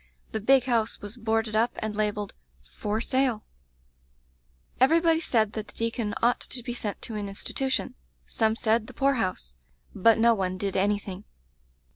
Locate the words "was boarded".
0.99-1.55